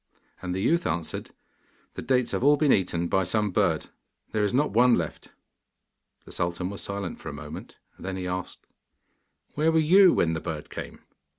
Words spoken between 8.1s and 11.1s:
he asked, 'Where were you when the bird came?